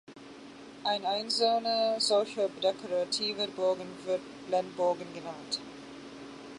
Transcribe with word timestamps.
Ein 0.83 1.05
einzelner 1.05 1.99
solcher 1.99 2.49
dekorativer 2.63 3.45
Bogen 3.49 3.85
wird 4.07 4.21
Blendbogen 4.47 5.05
genannt. 5.13 5.61